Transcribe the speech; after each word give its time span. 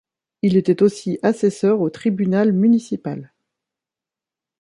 Il 0.41 0.57
était 0.57 0.81
aussi 0.81 1.19
assesseur 1.21 1.79
au 1.79 1.91
tribunal 1.91 2.53
municipal. 2.53 3.31